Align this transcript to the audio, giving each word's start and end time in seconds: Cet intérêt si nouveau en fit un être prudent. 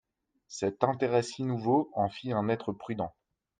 Cet 0.47 0.83
intérêt 0.83 1.21
si 1.21 1.43
nouveau 1.43 1.91
en 1.93 2.09
fit 2.09 2.33
un 2.33 2.49
être 2.49 2.71
prudent. 2.73 3.13